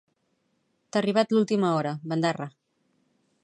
T'ha 0.95 0.99
arribat 1.03 1.35
l'última 1.37 1.73
hora, 1.81 1.93
bandarra. 2.13 2.49